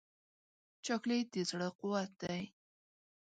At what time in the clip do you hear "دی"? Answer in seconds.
2.21-2.41